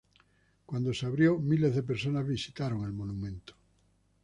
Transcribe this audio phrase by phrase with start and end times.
[0.65, 3.53] Cuando se abrió, miles de personas visitaron el monumento.